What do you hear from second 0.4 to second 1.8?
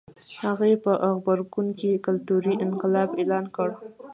هغه یې په غبرګون